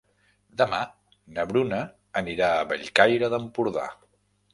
[0.59, 0.77] Demà
[1.35, 1.81] na Bruna
[2.21, 3.85] anirà a Bellcaire d'Empordà.